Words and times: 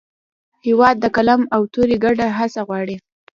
هېواد 0.65 0.95
د 0.99 1.05
قلم 1.15 1.41
او 1.55 1.61
تورې 1.73 1.97
ګډه 2.03 2.27
هڅه 2.37 2.61
غواړي. 2.67 2.95